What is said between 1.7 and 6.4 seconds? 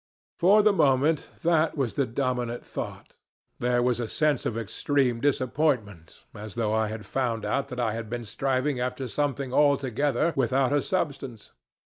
was the dominant thought. There was a sense of extreme disappointment,